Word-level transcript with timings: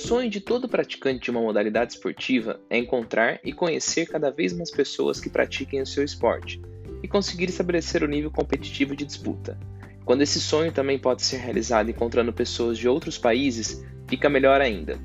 sonho 0.00 0.30
de 0.30 0.40
todo 0.40 0.68
praticante 0.68 1.24
de 1.24 1.30
uma 1.30 1.42
modalidade 1.42 1.92
esportiva 1.92 2.58
é 2.70 2.78
encontrar 2.78 3.38
e 3.44 3.52
conhecer 3.52 4.06
cada 4.06 4.30
vez 4.30 4.52
mais 4.52 4.70
pessoas 4.70 5.20
que 5.20 5.28
pratiquem 5.28 5.82
o 5.82 5.86
seu 5.86 6.02
esporte 6.02 6.60
e 7.02 7.08
conseguir 7.08 7.50
estabelecer 7.50 8.02
o 8.02 8.08
nível 8.08 8.30
competitivo 8.30 8.96
de 8.96 9.04
disputa. 9.04 9.58
Quando 10.04 10.22
esse 10.22 10.40
sonho 10.40 10.72
também 10.72 10.98
pode 10.98 11.22
ser 11.22 11.36
realizado 11.36 11.90
encontrando 11.90 12.32
pessoas 12.32 12.78
de 12.78 12.88
outros 12.88 13.18
países, 13.18 13.84
fica 14.08 14.28
melhor 14.28 14.60
ainda. 14.60 14.98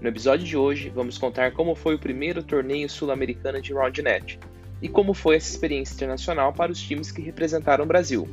No 0.00 0.08
episódio 0.08 0.46
de 0.46 0.56
hoje, 0.56 0.88
vamos 0.88 1.18
contar 1.18 1.52
como 1.52 1.74
foi 1.74 1.96
o 1.96 1.98
primeiro 1.98 2.42
torneio 2.42 2.88
sul-americano 2.88 3.60
de 3.60 3.72
Roundnet 3.72 4.38
e 4.80 4.88
como 4.88 5.12
foi 5.12 5.36
essa 5.36 5.50
experiência 5.50 5.94
internacional 5.94 6.52
para 6.52 6.70
os 6.70 6.80
times 6.80 7.10
que 7.10 7.20
representaram 7.20 7.84
o 7.84 7.88
Brasil. 7.88 8.28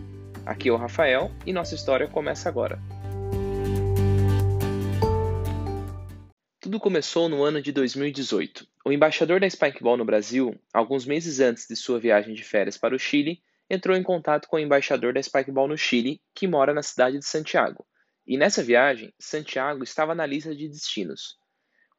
Aqui 0.45 0.69
é 0.69 0.71
o 0.71 0.77
Rafael 0.77 1.31
e 1.45 1.51
nossa 1.51 1.73
história 1.73 2.07
começa 2.07 2.47
agora. 2.47 2.79
Tudo 6.65 6.79
começou 6.79 7.29
no 7.29 7.43
ano 7.43 7.61
de 7.61 7.71
2018. 7.71 8.67
O 8.83 8.91
embaixador 8.91 9.39
da 9.39 9.47
Spikeball 9.47 9.97
no 9.97 10.03
Brasil, 10.03 10.59
alguns 10.73 11.05
meses 11.05 11.39
antes 11.39 11.67
de 11.67 11.75
sua 11.75 11.99
viagem 11.99 12.33
de 12.33 12.43
férias 12.43 12.75
para 12.75 12.95
o 12.95 12.97
Chile, 12.97 13.39
entrou 13.69 13.95
em 13.95 14.01
contato 14.01 14.47
com 14.47 14.55
o 14.55 14.59
embaixador 14.59 15.13
da 15.13 15.21
Spikeball 15.21 15.67
no 15.67 15.77
Chile, 15.77 16.19
que 16.33 16.47
mora 16.47 16.73
na 16.73 16.81
cidade 16.81 17.19
de 17.19 17.25
Santiago. 17.25 17.85
E 18.25 18.35
nessa 18.35 18.63
viagem, 18.63 19.13
Santiago 19.19 19.83
estava 19.83 20.15
na 20.15 20.25
lista 20.25 20.55
de 20.55 20.67
destinos. 20.67 21.37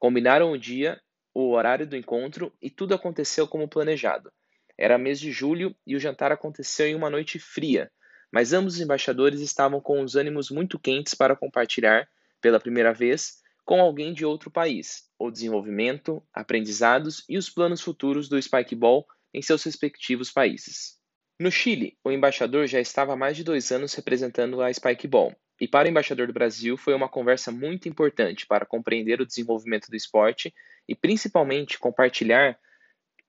Combinaram 0.01 0.51
o 0.51 0.59
dia, 0.59 1.01
o 1.33 1.53
horário 1.53 1.87
do 1.87 1.97
encontro 1.97 2.53
e 2.61 2.69
tudo 2.69 2.93
aconteceu 2.93 3.47
como 3.47 3.69
planejado. 3.69 4.33
Era 4.77 4.99
mês 4.99 5.21
de 5.21 5.31
julho 5.31 5.77
e 5.87 5.95
o 5.95 6.01
jantar 6.01 6.33
aconteceu 6.33 6.89
em 6.89 6.97
uma 6.97 7.09
noite 7.09 7.39
fria, 7.39 7.89
mas 8.33 8.53
ambos 8.53 8.75
os 8.75 8.81
embaixadores 8.81 9.41
estavam 9.41 9.81
com 9.81 10.03
os 10.03 10.17
ânimos 10.17 10.51
muito 10.51 10.77
quentes 10.77 11.15
para 11.15 11.37
compartilhar, 11.37 12.09
pela 12.41 12.59
primeira 12.59 12.93
vez, 12.93 13.46
com 13.67 13.81
alguém 13.81 14.15
de 14.15 14.25
outro 14.25 14.49
país, 14.49 15.11
o 15.19 15.29
desenvolvimento, 15.29 16.23
aprendizados 16.33 17.25
e 17.29 17.37
os 17.37 17.51
planos 17.51 17.81
futuros 17.81 18.29
do 18.29 18.41
Spikeball 18.41 19.05
em 19.35 19.43
seus 19.43 19.65
respectivos 19.65 20.31
países. 20.31 20.97
No 21.39 21.51
Chile, 21.51 21.99
o 22.05 22.13
embaixador 22.13 22.69
já 22.69 22.81
estava 22.81 23.13
há 23.13 23.17
mais 23.17 23.37
de 23.37 23.43
dois 23.43 23.73
anos 23.73 23.93
representando 23.93 24.63
a 24.63 24.73
Spikeball, 24.73 25.35
e 25.61 25.67
para 25.67 25.89
o 25.89 25.91
embaixador 25.91 26.29
do 26.29 26.33
Brasil 26.33 26.77
foi 26.77 26.95
uma 26.95 27.09
conversa 27.09 27.51
muito 27.51 27.89
importante 27.89 28.47
para 28.47 28.65
compreender 28.65 29.21
o 29.21 29.27
desenvolvimento 29.27 29.91
do 29.91 29.97
esporte 29.97 30.55
e 30.89 30.95
principalmente 30.95 31.77
compartilhar 31.77 32.57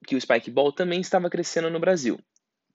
que 0.06 0.16
o 0.16 0.22
Spikeball 0.22 0.72
também 0.72 1.02
estava 1.02 1.32
crescendo 1.32 1.72
no 1.72 1.80
Brasil. 1.80 2.20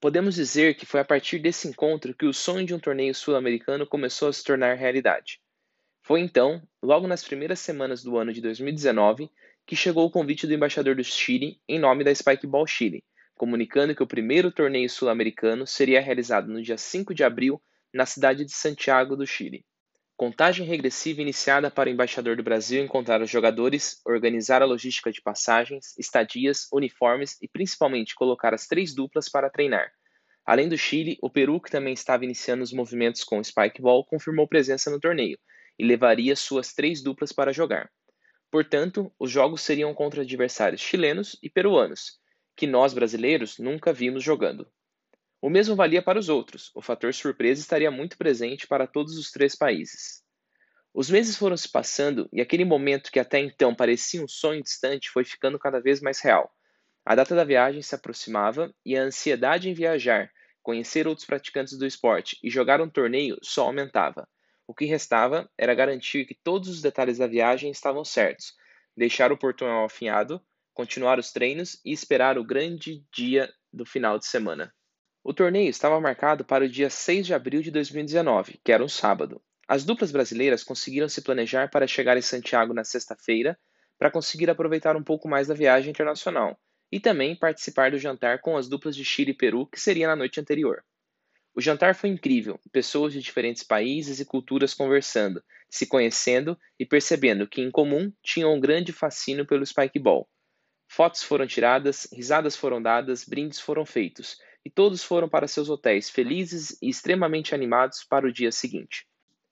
Podemos 0.00 0.34
dizer 0.34 0.74
que 0.74 0.84
foi 0.84 0.98
a 0.98 1.04
partir 1.04 1.38
desse 1.38 1.68
encontro 1.68 2.12
que 2.12 2.26
o 2.26 2.34
sonho 2.34 2.66
de 2.66 2.74
um 2.74 2.80
torneio 2.80 3.14
sul-americano 3.14 3.86
começou 3.86 4.28
a 4.28 4.32
se 4.32 4.42
tornar 4.42 4.74
realidade. 4.74 5.40
Foi 6.12 6.20
então, 6.20 6.60
logo 6.82 7.06
nas 7.06 7.24
primeiras 7.24 7.58
semanas 7.58 8.02
do 8.02 8.18
ano 8.18 8.34
de 8.34 8.42
2019, 8.42 9.30
que 9.66 9.74
chegou 9.74 10.04
o 10.04 10.10
convite 10.10 10.46
do 10.46 10.52
embaixador 10.52 10.94
do 10.94 11.02
Chile 11.02 11.58
em 11.66 11.78
nome 11.78 12.04
da 12.04 12.14
Spikeball 12.14 12.66
Chile, 12.66 13.02
comunicando 13.34 13.94
que 13.94 14.02
o 14.02 14.06
primeiro 14.06 14.52
torneio 14.52 14.90
sul-americano 14.90 15.66
seria 15.66 16.02
realizado 16.02 16.52
no 16.52 16.60
dia 16.60 16.76
5 16.76 17.14
de 17.14 17.24
abril 17.24 17.62
na 17.94 18.04
cidade 18.04 18.44
de 18.44 18.52
Santiago 18.52 19.16
do 19.16 19.26
Chile. 19.26 19.64
Contagem 20.14 20.66
regressiva 20.66 21.22
iniciada 21.22 21.70
para 21.70 21.88
o 21.88 21.92
embaixador 21.94 22.36
do 22.36 22.42
Brasil 22.42 22.84
encontrar 22.84 23.22
os 23.22 23.30
jogadores, 23.30 23.98
organizar 24.04 24.60
a 24.60 24.66
logística 24.66 25.10
de 25.10 25.22
passagens, 25.22 25.96
estadias, 25.98 26.68
uniformes 26.70 27.38
e 27.40 27.48
principalmente 27.48 28.14
colocar 28.14 28.52
as 28.52 28.66
três 28.66 28.94
duplas 28.94 29.30
para 29.30 29.48
treinar. 29.48 29.90
Além 30.44 30.68
do 30.68 30.76
Chile, 30.76 31.16
o 31.22 31.30
Peru, 31.30 31.58
que 31.58 31.70
também 31.70 31.94
estava 31.94 32.22
iniciando 32.22 32.62
os 32.62 32.70
movimentos 32.70 33.24
com 33.24 33.38
o 33.38 33.42
Spikeball, 33.42 34.04
confirmou 34.04 34.46
presença 34.46 34.90
no 34.90 35.00
torneio, 35.00 35.38
e 35.78 35.84
levaria 35.84 36.36
suas 36.36 36.72
três 36.72 37.02
duplas 37.02 37.32
para 37.32 37.52
jogar. 37.52 37.90
Portanto, 38.50 39.12
os 39.18 39.30
jogos 39.30 39.62
seriam 39.62 39.94
contra 39.94 40.22
adversários 40.22 40.80
chilenos 40.80 41.38
e 41.42 41.48
peruanos, 41.48 42.18
que 42.56 42.66
nós 42.66 42.92
brasileiros 42.92 43.58
nunca 43.58 43.92
vimos 43.92 44.22
jogando. 44.22 44.70
O 45.40 45.50
mesmo 45.50 45.74
valia 45.74 46.02
para 46.02 46.18
os 46.18 46.28
outros, 46.28 46.70
o 46.74 46.82
fator 46.82 47.12
surpresa 47.12 47.60
estaria 47.60 47.90
muito 47.90 48.16
presente 48.16 48.66
para 48.66 48.86
todos 48.86 49.16
os 49.16 49.30
três 49.30 49.56
países. 49.56 50.22
Os 50.94 51.08
meses 51.08 51.36
foram 51.36 51.56
se 51.56 51.68
passando 51.68 52.28
e 52.32 52.40
aquele 52.40 52.64
momento 52.64 53.10
que 53.10 53.18
até 53.18 53.38
então 53.40 53.74
parecia 53.74 54.22
um 54.22 54.28
sonho 54.28 54.62
distante 54.62 55.10
foi 55.10 55.24
ficando 55.24 55.58
cada 55.58 55.80
vez 55.80 56.02
mais 56.02 56.20
real. 56.20 56.52
A 57.04 57.14
data 57.14 57.34
da 57.34 57.44
viagem 57.44 57.80
se 57.80 57.94
aproximava 57.94 58.72
e 58.84 58.96
a 58.96 59.02
ansiedade 59.02 59.68
em 59.68 59.74
viajar, 59.74 60.30
conhecer 60.62 61.08
outros 61.08 61.26
praticantes 61.26 61.76
do 61.76 61.86
esporte 61.86 62.38
e 62.42 62.50
jogar 62.50 62.80
um 62.80 62.88
torneio 62.88 63.38
só 63.42 63.66
aumentava. 63.66 64.28
O 64.66 64.74
que 64.74 64.84
restava 64.84 65.50
era 65.58 65.74
garantir 65.74 66.24
que 66.24 66.34
todos 66.34 66.68
os 66.68 66.80
detalhes 66.80 67.18
da 67.18 67.26
viagem 67.26 67.70
estavam 67.70 68.04
certos, 68.04 68.54
deixar 68.96 69.32
o 69.32 69.36
portão 69.36 69.84
afinhado, 69.84 70.40
continuar 70.72 71.18
os 71.18 71.32
treinos 71.32 71.80
e 71.84 71.92
esperar 71.92 72.38
o 72.38 72.44
grande 72.44 73.04
dia 73.12 73.52
do 73.72 73.84
final 73.84 74.18
de 74.18 74.26
semana. 74.26 74.72
O 75.24 75.32
torneio 75.32 75.68
estava 75.68 76.00
marcado 76.00 76.44
para 76.44 76.64
o 76.64 76.68
dia 76.68 76.90
6 76.90 77.26
de 77.26 77.34
abril 77.34 77.62
de 77.62 77.70
2019, 77.70 78.60
que 78.64 78.72
era 78.72 78.82
um 78.82 78.88
sábado. 78.88 79.40
As 79.68 79.84
duplas 79.84 80.10
brasileiras 80.10 80.64
conseguiram 80.64 81.08
se 81.08 81.22
planejar 81.22 81.70
para 81.70 81.86
chegar 81.86 82.16
em 82.16 82.22
Santiago 82.22 82.74
na 82.74 82.84
sexta-feira 82.84 83.58
para 83.98 84.10
conseguir 84.10 84.50
aproveitar 84.50 84.96
um 84.96 85.02
pouco 85.02 85.28
mais 85.28 85.46
da 85.46 85.54
viagem 85.54 85.90
internacional 85.90 86.58
e 86.90 86.98
também 86.98 87.36
participar 87.36 87.92
do 87.92 87.98
jantar 87.98 88.40
com 88.40 88.56
as 88.56 88.68
duplas 88.68 88.96
de 88.96 89.04
Chile 89.04 89.30
e 89.30 89.36
Peru, 89.36 89.66
que 89.66 89.80
seria 89.80 90.08
na 90.08 90.16
noite 90.16 90.40
anterior. 90.40 90.84
O 91.54 91.60
jantar 91.60 91.94
foi 91.94 92.08
incrível, 92.08 92.58
pessoas 92.72 93.12
de 93.12 93.20
diferentes 93.20 93.62
países 93.62 94.20
e 94.20 94.24
culturas 94.24 94.72
conversando, 94.72 95.42
se 95.68 95.86
conhecendo 95.86 96.58
e 96.78 96.86
percebendo 96.86 97.46
que, 97.46 97.60
em 97.60 97.70
comum, 97.70 98.10
tinham 98.22 98.54
um 98.54 98.60
grande 98.60 98.92
fascínio 98.92 99.46
pelo 99.46 99.64
Spikeball. 99.64 100.28
Fotos 100.88 101.22
foram 101.22 101.46
tiradas, 101.46 102.08
risadas 102.12 102.56
foram 102.56 102.80
dadas, 102.80 103.24
brindes 103.24 103.60
foram 103.60 103.84
feitos, 103.84 104.38
e 104.64 104.70
todos 104.70 105.02
foram 105.02 105.28
para 105.28 105.48
seus 105.48 105.68
hotéis 105.68 106.08
felizes 106.08 106.76
e 106.80 106.88
extremamente 106.88 107.54
animados 107.54 108.02
para 108.04 108.26
o 108.26 108.32
dia 108.32 108.50
seguinte. 108.50 109.06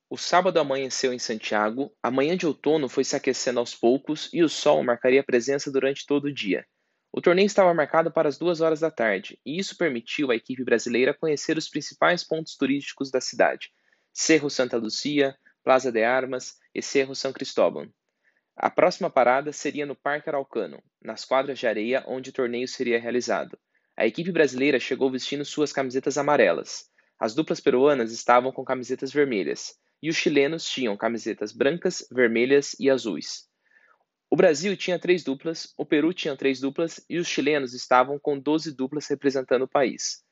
O 0.09 0.17
sábado 0.17 0.59
amanheceu 0.59 1.13
em 1.13 1.19
Santiago, 1.19 1.95
a 2.01 2.11
manhã 2.11 2.35
de 2.35 2.45
outono 2.45 2.89
foi 2.89 3.03
se 3.03 3.15
aquecendo 3.15 3.59
aos 3.59 3.75
poucos 3.75 4.29
e 4.33 4.43
o 4.43 4.49
sol 4.49 4.83
marcaria 4.83 5.23
presença 5.23 5.71
durante 5.71 6.05
todo 6.05 6.25
o 6.25 6.33
dia. 6.33 6.65
O 7.13 7.19
torneio 7.19 7.45
estava 7.45 7.73
marcado 7.73 8.09
para 8.09 8.29
as 8.29 8.37
duas 8.37 8.61
horas 8.61 8.79
da 8.79 8.89
tarde, 8.89 9.37
e 9.45 9.59
isso 9.59 9.77
permitiu 9.77 10.31
à 10.31 10.35
equipe 10.35 10.63
brasileira 10.63 11.13
conhecer 11.13 11.57
os 11.57 11.67
principais 11.67 12.23
pontos 12.23 12.55
turísticos 12.55 13.11
da 13.11 13.19
cidade: 13.19 13.69
Cerro 14.13 14.49
Santa 14.49 14.77
Lucia, 14.77 15.37
Plaza 15.61 15.91
de 15.91 16.03
Armas 16.03 16.57
e 16.73 16.81
Cerro 16.81 17.13
São 17.13 17.33
Cristóbal. 17.33 17.85
A 18.55 18.69
próxima 18.69 19.09
parada 19.09 19.51
seria 19.51 19.85
no 19.85 19.95
Parque 19.95 20.29
Araucano, 20.29 20.81
nas 21.01 21.25
quadras 21.25 21.59
de 21.59 21.67
areia 21.67 22.03
onde 22.07 22.29
o 22.29 22.33
torneio 22.33 22.67
seria 22.67 22.99
realizado. 22.99 23.59
A 23.97 24.07
equipe 24.07 24.31
brasileira 24.31 24.79
chegou 24.79 25.11
vestindo 25.11 25.43
suas 25.43 25.73
camisetas 25.73 26.17
amarelas. 26.17 26.89
As 27.19 27.35
duplas 27.35 27.59
peruanas 27.59 28.13
estavam 28.13 28.53
com 28.53 28.63
camisetas 28.63 29.11
vermelhas, 29.11 29.75
e 30.01 30.09
os 30.09 30.15
chilenos 30.15 30.65
tinham 30.65 30.95
camisetas 30.95 31.51
brancas, 31.51 32.07
vermelhas 32.09 32.73
e 32.79 32.89
azuis. 32.89 33.50
O 34.33 34.35
Brasil 34.37 34.77
tinha 34.77 34.97
três 34.97 35.25
duplas, 35.25 35.73
o 35.77 35.85
Peru 35.85 36.13
tinha 36.13 36.37
três 36.37 36.61
duplas 36.61 37.03
e 37.09 37.19
os 37.19 37.27
chilenos 37.27 37.73
estavam 37.73 38.17
com 38.17 38.39
12 38.39 38.73
duplas 38.73 39.05
representando 39.09 39.63
o 39.63 39.67
país. 39.67 40.23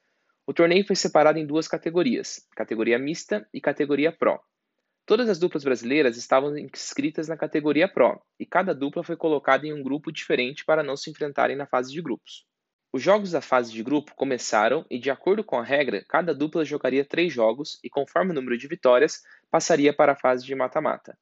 O 0.48 0.54
torneio 0.54 0.88
foi 0.88 0.96
separado 0.96 1.38
em 1.38 1.46
duas 1.46 1.68
categorias, 1.68 2.48
categoria 2.56 2.98
mista 2.98 3.46
e 3.54 3.60
categoria 3.60 4.10
Pro. 4.10 4.40
Todas 5.06 5.28
as 5.28 5.38
duplas 5.38 5.66
brasileiras 5.66 6.16
estavam 6.16 6.58
inscritas 6.58 7.28
na 7.28 7.36
categoria 7.36 7.90
Pro 7.90 8.22
e 8.40 8.46
cada 8.46 8.74
dupla 8.74 9.04
foi 9.04 9.18
colocada 9.18 9.68
em 9.68 9.74
um 9.74 9.84
grupo 9.84 10.14
diferente 10.14 10.64
para 10.64 10.82
não 10.82 10.96
se 10.96 11.12
enfrentarem 11.12 11.58
na 11.58 11.68
fase 11.68 11.92
de 11.92 12.02
grupos. 12.02 12.46
Os 12.94 13.04
jogos 13.04 13.32
da 13.32 13.42
fase 13.42 13.74
de 13.74 13.84
grupo 13.84 14.16
começaram 14.16 14.86
e, 14.90 14.98
de 14.98 15.12
acordo 15.12 15.44
com 15.44 15.60
a 15.60 15.64
regra, 15.64 16.06
cada 16.08 16.34
dupla 16.34 16.64
jogaria 16.64 17.04
três 17.04 17.34
jogos 17.34 17.78
e, 17.84 17.90
conforme 17.90 18.32
o 18.32 18.34
número 18.34 18.58
de 18.58 18.66
vitórias, 18.66 19.22
passaria 19.52 19.94
para 19.94 20.14
a 20.14 20.16
fase 20.16 20.46
de 20.46 20.56
mata-mata. 20.56 21.18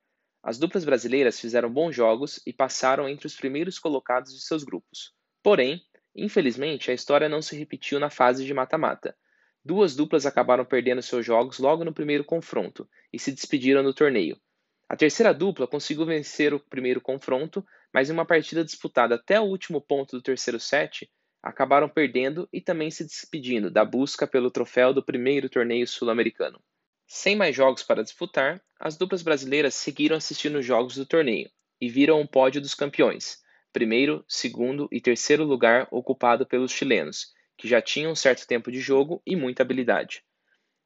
As 0.47 0.57
duplas 0.57 0.85
brasileiras 0.85 1.41
fizeram 1.41 1.69
bons 1.69 1.93
jogos 1.93 2.39
e 2.47 2.53
passaram 2.53 3.09
entre 3.09 3.27
os 3.27 3.35
primeiros 3.35 3.77
colocados 3.77 4.33
de 4.33 4.39
seus 4.39 4.63
grupos. 4.63 5.13
Porém, 5.43 5.81
infelizmente, 6.15 6.89
a 6.89 6.93
história 6.93 7.27
não 7.27 7.41
se 7.41 7.57
repetiu 7.57 7.99
na 7.99 8.09
fase 8.09 8.45
de 8.45 8.53
mata-mata. 8.53 9.13
Duas 9.61 9.93
duplas 9.93 10.25
acabaram 10.25 10.63
perdendo 10.63 11.01
seus 11.01 11.25
jogos 11.25 11.59
logo 11.59 11.83
no 11.83 11.93
primeiro 11.93 12.23
confronto 12.23 12.89
e 13.11 13.19
se 13.19 13.33
despediram 13.33 13.83
do 13.83 13.93
torneio. 13.93 14.39
A 14.87 14.95
terceira 14.95 15.33
dupla 15.33 15.67
conseguiu 15.67 16.05
vencer 16.05 16.53
o 16.53 16.61
primeiro 16.61 17.01
confronto, 17.01 17.61
mas 17.93 18.09
em 18.09 18.13
uma 18.13 18.25
partida 18.25 18.63
disputada 18.63 19.15
até 19.15 19.37
o 19.41 19.43
último 19.43 19.81
ponto 19.81 20.15
do 20.15 20.21
terceiro 20.21 20.61
set, 20.61 21.11
acabaram 21.43 21.89
perdendo 21.89 22.47
e 22.53 22.61
também 22.61 22.89
se 22.89 23.03
despedindo 23.03 23.69
da 23.69 23.83
busca 23.83 24.25
pelo 24.25 24.49
troféu 24.49 24.93
do 24.93 25.03
primeiro 25.03 25.49
torneio 25.49 25.85
sul-americano. 25.85 26.63
Sem 27.09 27.37
mais 27.37 27.55
jogos 27.55 27.83
para 27.83 28.03
disputar, 28.03 28.61
as 28.77 28.97
duplas 28.97 29.23
brasileiras 29.23 29.73
seguiram 29.73 30.17
assistindo 30.17 30.59
os 30.59 30.65
jogos 30.65 30.95
do 30.95 31.05
torneio 31.05 31.49
e 31.79 31.89
viram 31.89 32.19
o 32.19 32.27
pódio 32.27 32.59
dos 32.59 32.75
campeões, 32.75 33.41
primeiro, 33.71 34.25
segundo 34.27 34.89
e 34.91 34.99
terceiro 34.99 35.45
lugar 35.45 35.87
ocupado 35.89 36.45
pelos 36.45 36.71
chilenos, 36.71 37.33
que 37.57 37.65
já 37.65 37.81
tinham 37.81 38.11
um 38.11 38.15
certo 38.15 38.45
tempo 38.45 38.69
de 38.69 38.81
jogo 38.81 39.21
e 39.25 39.37
muita 39.37 39.63
habilidade. 39.63 40.21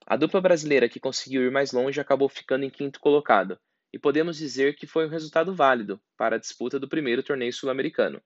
A 0.06 0.16
dupla 0.16 0.40
brasileira 0.40 0.88
que 0.88 1.00
conseguiu 1.00 1.42
ir 1.42 1.52
mais 1.52 1.72
longe 1.72 2.00
acabou 2.00 2.30
ficando 2.30 2.66
em 2.66 2.70
quinto 2.70 3.00
colocado, 3.00 3.60
e 3.92 3.98
podemos 3.98 4.38
dizer 4.38 4.76
que 4.76 4.86
foi 4.86 5.08
um 5.08 5.10
resultado 5.10 5.56
válido 5.56 6.00
para 6.16 6.36
a 6.36 6.40
disputa 6.40 6.80
do 6.80 6.88
primeiro 6.88 7.24
torneio 7.24 7.52
sul-americano. 7.52 8.22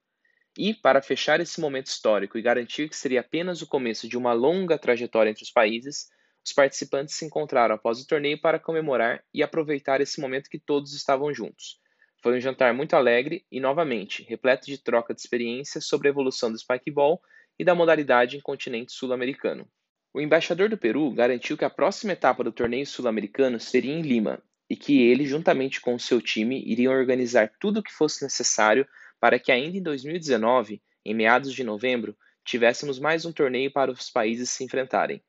E, 0.57 0.73
para 0.73 1.01
fechar 1.01 1.39
esse 1.39 1.61
momento 1.61 1.87
histórico 1.87 2.37
e 2.37 2.41
garantir 2.41 2.89
que 2.89 2.95
seria 2.95 3.21
apenas 3.21 3.61
o 3.61 3.67
começo 3.67 4.07
de 4.07 4.17
uma 4.17 4.33
longa 4.33 4.77
trajetória 4.77 5.29
entre 5.29 5.43
os 5.43 5.51
países, 5.51 6.07
os 6.45 6.53
participantes 6.53 7.15
se 7.15 7.25
encontraram 7.25 7.73
após 7.73 7.99
o 7.99 8.05
torneio 8.05 8.39
para 8.39 8.59
comemorar 8.59 9.23
e 9.33 9.41
aproveitar 9.41 9.99
esse 9.99 10.21
momento 10.21 10.49
que 10.49 10.59
todos 10.59 10.93
estavam 10.93 11.33
juntos. 11.33 11.79
Foi 12.21 12.37
um 12.37 12.41
jantar 12.41 12.71
muito 12.71 12.95
alegre 12.95 13.43
e, 13.51 13.59
novamente, 13.59 14.23
repleto 14.23 14.67
de 14.67 14.77
troca 14.77 15.13
de 15.13 15.21
experiências 15.21 15.85
sobre 15.85 16.07
a 16.07 16.11
evolução 16.11 16.51
do 16.51 16.57
spikeball 16.57 17.19
e 17.57 17.65
da 17.65 17.73
modalidade 17.73 18.37
em 18.37 18.39
continente 18.39 18.91
sul-americano. 18.91 19.67
O 20.13 20.21
embaixador 20.21 20.69
do 20.69 20.77
Peru 20.77 21.11
garantiu 21.11 21.57
que 21.57 21.65
a 21.65 21.69
próxima 21.69 22.13
etapa 22.13 22.43
do 22.43 22.51
torneio 22.51 22.85
sul-americano 22.85 23.59
seria 23.59 23.93
em 23.93 24.01
Lima 24.01 24.41
e 24.69 24.75
que 24.75 25.01
ele, 25.01 25.25
juntamente 25.25 25.81
com 25.81 25.95
o 25.95 25.99
seu 25.99 26.21
time, 26.21 26.63
iriam 26.65 26.93
organizar 26.93 27.51
tudo 27.59 27.79
o 27.79 27.83
que 27.83 27.91
fosse 27.91 28.23
necessário 28.23 28.87
para 29.19 29.39
que 29.39 29.51
ainda 29.51 29.77
em 29.77 29.81
2019, 29.81 30.81
em 31.03 31.13
meados 31.13 31.53
de 31.53 31.63
novembro, 31.63 32.15
tivéssemos 32.43 32.99
mais 32.99 33.25
um 33.25 33.31
torneio 33.31 33.71
para 33.71 33.91
os 33.91 34.09
países 34.09 34.49
se 34.51 34.63
enfrentarem. 34.63 35.21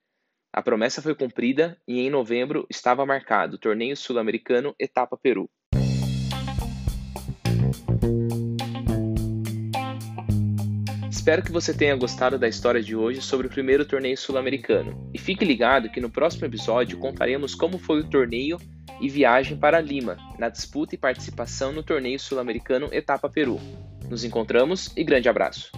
A 0.57 0.63
promessa 0.63 1.03
foi 1.03 1.15
cumprida 1.15 1.77
e 1.87 2.01
em 2.01 2.09
novembro 2.09 2.67
estava 2.71 3.05
marcado 3.05 3.57
o 3.57 3.59
Torneio 3.59 3.95
Sul-Americano 3.95 4.75
Etapa 4.81 5.15
Peru. 5.15 5.51
Espero 11.11 11.43
que 11.43 11.53
você 11.53 11.75
tenha 11.75 11.95
gostado 11.95 12.39
da 12.39 12.49
história 12.49 12.83
de 12.83 12.97
hoje 12.97 13.21
sobre 13.21 13.49
o 13.49 13.51
primeiro 13.51 13.85
torneio 13.85 14.17
sul-americano. 14.17 15.11
E 15.13 15.19
fique 15.19 15.45
ligado 15.45 15.91
que 15.91 16.01
no 16.01 16.09
próximo 16.09 16.47
episódio 16.47 16.97
contaremos 16.97 17.55
como 17.55 17.77
foi 17.77 18.01
o 18.01 18.09
torneio 18.09 18.57
e 18.99 19.11
viagem 19.11 19.59
para 19.59 19.79
Lima, 19.79 20.17
na 20.39 20.49
disputa 20.49 20.95
e 20.95 20.99
participação 20.99 21.71
no 21.71 21.83
torneio 21.83 22.19
sul-americano 22.19 22.89
Etapa 22.93 23.29
Peru. 23.29 23.61
Nos 24.09 24.25
encontramos 24.25 24.91
e 24.97 25.05
grande 25.05 25.29
abraço! 25.29 25.71